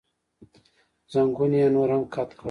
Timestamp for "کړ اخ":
2.35-2.39